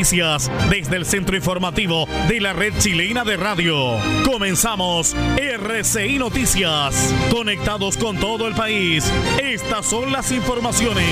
[0.00, 3.98] Noticias desde el centro informativo de la red chilena de radio.
[4.24, 7.14] Comenzamos RCI Noticias.
[7.30, 9.04] Conectados con todo el país.
[9.38, 11.04] Estas son las informaciones.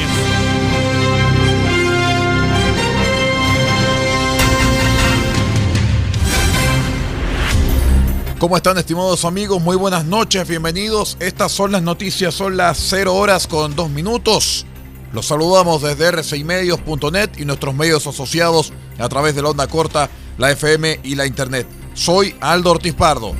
[8.39, 9.61] ¿Cómo están estimados amigos?
[9.61, 11.19] Muy buenas noches, bienvenidos.
[11.21, 14.65] Estas son las noticias, son las 0 horas con 2 minutos.
[15.13, 20.51] Los saludamos desde rcimedios.net y nuestros medios asociados a través de la onda corta, la
[20.51, 21.67] FM y la Internet.
[21.95, 23.35] Soy Aldo Ortiz Pardo.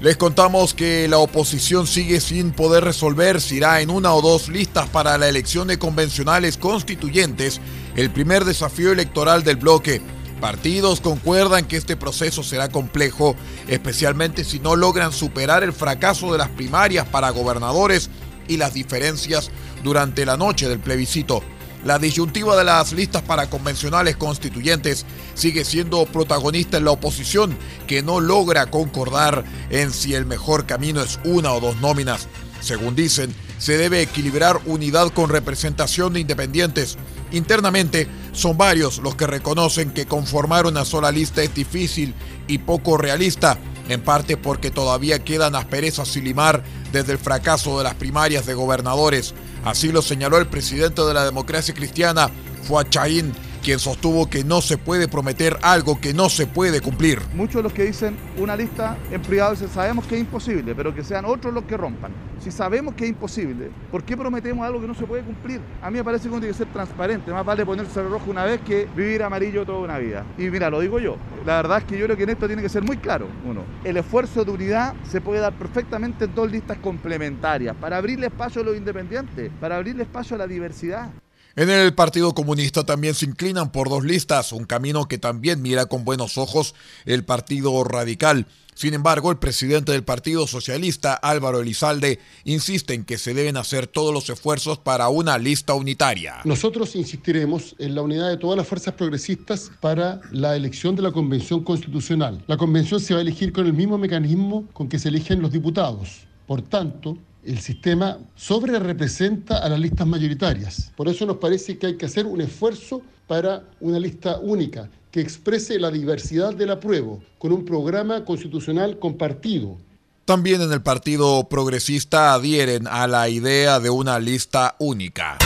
[0.00, 4.48] Les contamos que la oposición sigue sin poder resolver si irá en una o dos
[4.48, 7.60] listas para la elección de convencionales constituyentes,
[7.96, 10.02] el primer desafío electoral del bloque.
[10.40, 13.34] Partidos concuerdan que este proceso será complejo,
[13.68, 18.10] especialmente si no logran superar el fracaso de las primarias para gobernadores
[18.46, 19.50] y las diferencias
[19.82, 21.42] durante la noche del plebiscito.
[21.86, 28.02] La disyuntiva de las listas para convencionales constituyentes sigue siendo protagonista en la oposición, que
[28.02, 32.28] no logra concordar en si el mejor camino es una o dos nóminas.
[32.60, 36.96] Según dicen, se debe equilibrar unidad con representación de independientes.
[37.30, 42.14] Internamente, son varios los que reconocen que conformar una sola lista es difícil
[42.46, 43.58] y poco realista,
[43.88, 48.52] en parte porque todavía quedan asperezas sin limar desde el fracaso de las primarias de
[48.52, 49.34] gobernadores.
[49.64, 52.30] Así lo señaló el presidente de la democracia cristiana,
[52.64, 53.32] Fuad Chaín,
[53.66, 57.20] quien sostuvo que no se puede prometer algo que no se puede cumplir.
[57.34, 60.94] Muchos de los que dicen una lista en privado dicen sabemos que es imposible, pero
[60.94, 62.12] que sean otros los que rompan.
[62.38, 65.60] Si sabemos que es imposible, ¿por qué prometemos algo que no se puede cumplir?
[65.82, 68.44] A mí me parece que uno tiene que ser transparente, más vale ponerse rojo una
[68.44, 70.24] vez que vivir amarillo toda una vida.
[70.38, 72.62] Y mira, lo digo yo, la verdad es que yo creo que en esto tiene
[72.62, 73.26] que ser muy claro.
[73.44, 78.28] Uno, el esfuerzo de unidad se puede dar perfectamente en dos listas complementarias, para abrirle
[78.28, 81.10] espacio a los independientes, para abrirle espacio a la diversidad.
[81.58, 85.86] En el Partido Comunista también se inclinan por dos listas, un camino que también mira
[85.86, 86.74] con buenos ojos
[87.06, 88.46] el Partido Radical.
[88.74, 93.86] Sin embargo, el presidente del Partido Socialista, Álvaro Elizalde, insiste en que se deben hacer
[93.86, 96.42] todos los esfuerzos para una lista unitaria.
[96.44, 101.12] Nosotros insistiremos en la unidad de todas las fuerzas progresistas para la elección de la
[101.12, 102.44] Convención Constitucional.
[102.48, 105.52] La Convención se va a elegir con el mismo mecanismo con que se eligen los
[105.52, 106.26] diputados.
[106.46, 107.16] Por tanto,
[107.46, 110.92] el sistema sobre representa a las listas mayoritarias.
[110.96, 115.20] Por eso nos parece que hay que hacer un esfuerzo para una lista única que
[115.20, 119.78] exprese la diversidad del apruebo con un programa constitucional compartido.
[120.24, 125.38] También en el Partido Progresista adhieren a la idea de una lista única.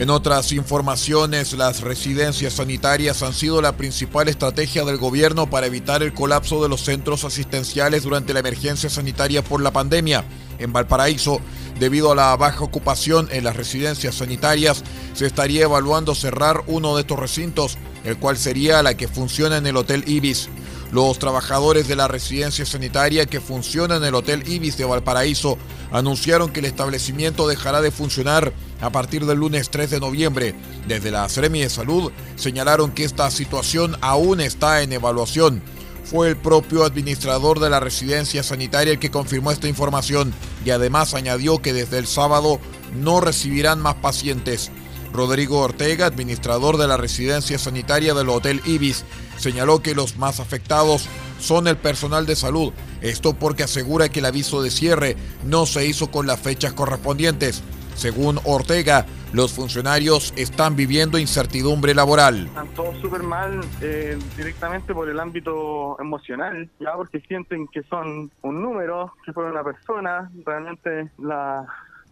[0.00, 6.02] En otras informaciones, las residencias sanitarias han sido la principal estrategia del gobierno para evitar
[6.02, 10.24] el colapso de los centros asistenciales durante la emergencia sanitaria por la pandemia.
[10.58, 11.42] En Valparaíso,
[11.78, 17.02] debido a la baja ocupación en las residencias sanitarias, se estaría evaluando cerrar uno de
[17.02, 20.48] estos recintos, el cual sería la que funciona en el Hotel Ibis.
[20.92, 25.58] Los trabajadores de la residencia sanitaria que funciona en el Hotel Ibis de Valparaíso
[25.92, 30.54] anunciaron que el establecimiento dejará de funcionar a partir del lunes 3 de noviembre.
[30.86, 35.62] Desde la Seremi de Salud señalaron que esta situación aún está en evaluación.
[36.04, 40.32] Fue el propio administrador de la residencia sanitaria el que confirmó esta información
[40.64, 42.58] y además añadió que desde el sábado
[42.94, 44.70] no recibirán más pacientes.
[45.12, 49.04] Rodrigo Ortega, administrador de la residencia sanitaria del Hotel Ibis,
[49.38, 51.06] señaló que los más afectados
[51.40, 52.72] son el personal de salud.
[53.00, 57.62] Esto porque asegura que el aviso de cierre no se hizo con las fechas correspondientes.
[58.00, 59.04] Según Ortega,
[59.34, 62.46] los funcionarios están viviendo incertidumbre laboral.
[62.46, 68.30] Están todos súper mal eh, directamente por el ámbito emocional, ya porque sienten que son
[68.40, 70.30] un número, que fueron una persona.
[70.46, 71.66] Realmente la,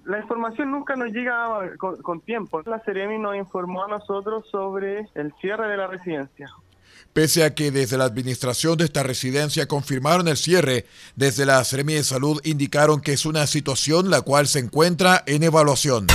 [0.04, 1.48] la información nunca nos llega
[1.78, 2.60] con, tiempo.
[2.66, 6.50] La Ceremi nos informó a nosotros sobre el cierre de la residencia.
[7.18, 10.86] Pese a que desde la administración de esta residencia confirmaron el cierre,
[11.16, 15.42] desde la Ceremi de Salud indicaron que es una situación la cual se encuentra en
[15.42, 16.06] evaluación.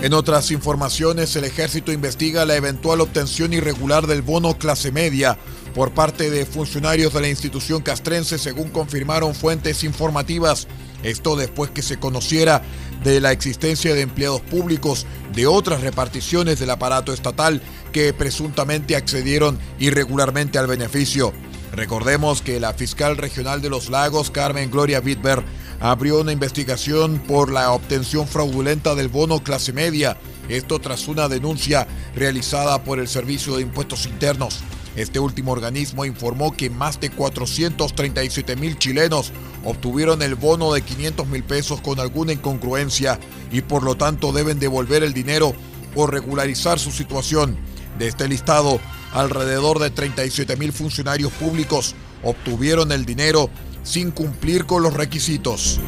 [0.00, 5.36] En otras informaciones, el ejército investiga la eventual obtención irregular del bono clase media
[5.74, 10.66] por parte de funcionarios de la institución castrense, según confirmaron fuentes informativas.
[11.02, 12.62] Esto después que se conociera
[13.02, 17.60] de la existencia de empleados públicos de otras reparticiones del aparato estatal
[17.92, 21.32] que presuntamente accedieron irregularmente al beneficio.
[21.72, 25.42] Recordemos que la fiscal regional de los lagos, Carmen Gloria Wittberg,
[25.80, 30.16] abrió una investigación por la obtención fraudulenta del bono clase media,
[30.48, 34.60] esto tras una denuncia realizada por el Servicio de Impuestos Internos.
[34.96, 39.32] Este último organismo informó que más de 437 mil chilenos
[39.64, 43.18] obtuvieron el bono de 500 mil pesos con alguna incongruencia
[43.50, 45.54] y por lo tanto deben devolver el dinero
[45.94, 47.56] o regularizar su situación.
[47.98, 48.80] De este listado,
[49.12, 53.50] alrededor de 37 mil funcionarios públicos obtuvieron el dinero
[53.82, 55.80] sin cumplir con los requisitos.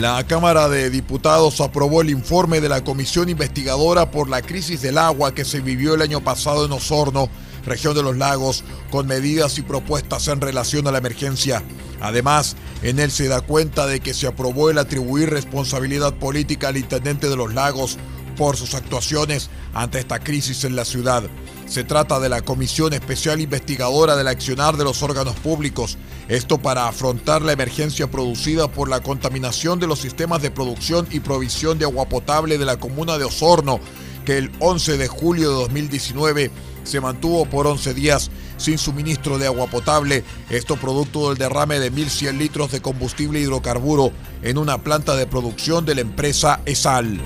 [0.00, 4.96] La Cámara de Diputados aprobó el informe de la Comisión Investigadora por la crisis del
[4.96, 7.28] agua que se vivió el año pasado en Osorno,
[7.66, 11.62] región de los lagos, con medidas y propuestas en relación a la emergencia.
[12.00, 16.78] Además, en él se da cuenta de que se aprobó el atribuir responsabilidad política al
[16.78, 17.98] intendente de los lagos
[18.38, 21.24] por sus actuaciones ante esta crisis en la ciudad.
[21.70, 26.88] Se trata de la Comisión Especial Investigadora del Accionar de los Órganos Públicos, esto para
[26.88, 31.84] afrontar la emergencia producida por la contaminación de los sistemas de producción y provisión de
[31.84, 33.78] agua potable de la comuna de Osorno,
[34.24, 36.50] que el 11 de julio de 2019
[36.82, 41.92] se mantuvo por 11 días sin suministro de agua potable, esto producto del derrame de
[41.92, 44.10] 1.100 litros de combustible hidrocarburo
[44.42, 47.20] en una planta de producción de la empresa ESAL.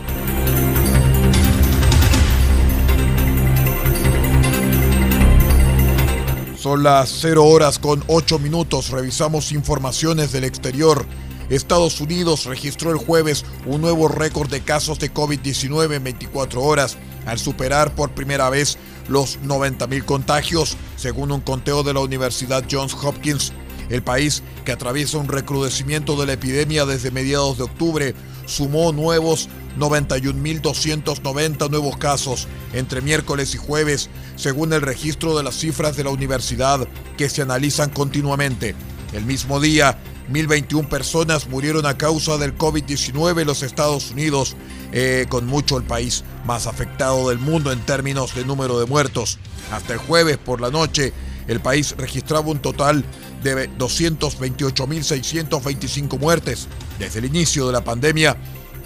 [6.64, 8.88] Son las 0 horas con 8 minutos.
[8.88, 11.04] Revisamos informaciones del exterior.
[11.50, 16.96] Estados Unidos registró el jueves un nuevo récord de casos de COVID-19 en 24 horas,
[17.26, 18.78] al superar por primera vez
[19.08, 23.52] los 90.000 contagios, según un conteo de la Universidad Johns Hopkins.
[23.90, 28.14] El país, que atraviesa un recrudecimiento de la epidemia desde mediados de octubre,
[28.46, 35.96] sumó nuevos 91.290 nuevos casos entre miércoles y jueves, según el registro de las cifras
[35.96, 36.86] de la universidad
[37.16, 38.76] que se analizan continuamente.
[39.12, 39.98] El mismo día,
[40.32, 44.56] 1.021 personas murieron a causa del COVID-19 en los Estados Unidos,
[44.92, 49.38] eh, con mucho el país más afectado del mundo en términos de número de muertos.
[49.70, 51.12] Hasta el jueves por la noche,
[51.46, 53.04] el país registraba un total
[53.42, 58.38] de 228.625 muertes desde el inicio de la pandemia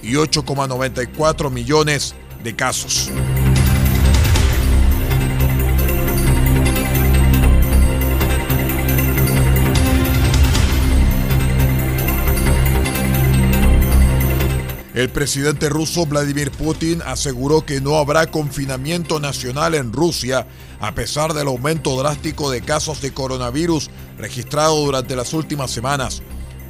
[0.02, 3.10] y 8,94 millones de casos.
[14.98, 20.48] El presidente ruso Vladimir Putin aseguró que no habrá confinamiento nacional en Rusia
[20.80, 26.20] a pesar del aumento drástico de casos de coronavirus registrado durante las últimas semanas.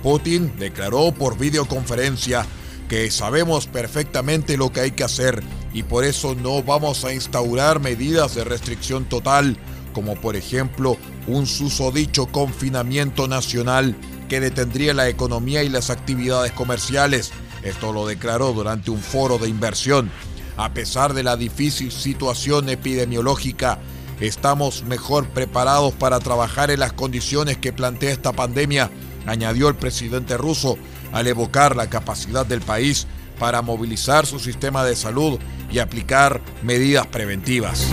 [0.03, 2.45] Putin declaró por videoconferencia
[2.89, 5.43] que sabemos perfectamente lo que hay que hacer
[5.73, 9.59] y por eso no vamos a instaurar medidas de restricción total,
[9.93, 13.95] como por ejemplo un susodicho confinamiento nacional
[14.29, 17.33] que detendría la economía y las actividades comerciales.
[17.63, 20.11] Esto lo declaró durante un foro de inversión.
[20.57, 23.79] A pesar de la difícil situación epidemiológica,
[24.21, 28.91] estamos mejor preparados para trabajar en las condiciones que plantea esta pandemia,
[29.27, 30.79] añadió el presidente ruso
[31.13, 33.07] al evocar la capacidad del país
[33.39, 35.39] para movilizar su sistema de salud
[35.71, 37.87] y aplicar medidas preventivas.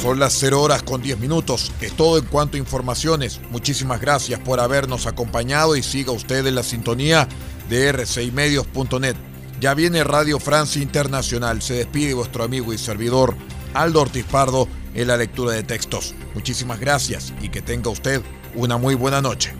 [0.00, 1.72] Son las 0 horas con 10 minutos.
[1.80, 3.40] Es todo en cuanto a informaciones.
[3.50, 7.28] Muchísimas gracias por habernos acompañado y siga usted en la sintonía
[7.68, 9.16] de r6medios.net.
[9.60, 11.62] Ya viene Radio Francia Internacional.
[11.62, 13.34] Se despide vuestro amigo y servidor
[13.74, 16.14] Aldo Ortiz Pardo en la lectura de textos.
[16.34, 18.20] Muchísimas gracias y que tenga usted
[18.54, 19.52] una muy buena noche.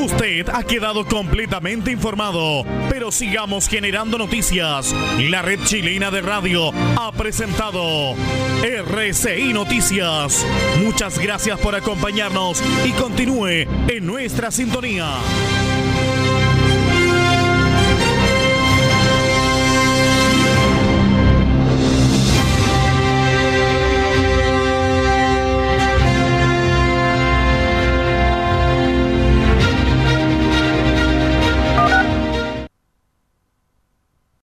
[0.00, 4.94] Usted ha quedado completamente informado, pero sigamos generando noticias.
[5.18, 8.14] La red chilena de radio ha presentado
[8.62, 10.46] RCI Noticias.
[10.84, 15.16] Muchas gracias por acompañarnos y continúe en nuestra sintonía.